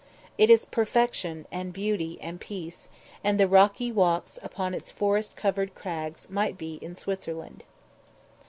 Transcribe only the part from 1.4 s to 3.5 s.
and beauty, and peace; and the